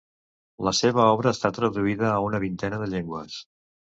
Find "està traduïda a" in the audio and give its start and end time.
1.37-2.23